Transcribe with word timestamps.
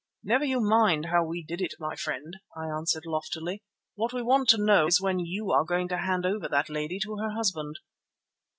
"Never 0.23 0.43
you 0.43 0.61
mind 0.61 1.09
how 1.11 1.23
we 1.23 1.43
did 1.43 1.61
it, 1.61 1.75
my 1.77 1.95
friend," 1.95 2.33
I 2.57 2.65
answered 2.65 3.05
loftily. 3.05 3.61
"What 3.93 4.13
we 4.13 4.23
want 4.23 4.49
to 4.49 4.57
know 4.57 4.87
is 4.87 4.99
when 4.99 5.19
you 5.19 5.51
are 5.51 5.63
going 5.63 5.87
to 5.89 5.97
hand 5.99 6.25
over 6.25 6.47
that 6.49 6.71
lady 6.71 6.97
to 7.03 7.17
her 7.17 7.29
husband." 7.35 7.75